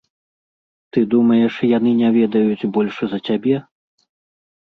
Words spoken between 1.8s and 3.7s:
не ведаюць больш за цябе?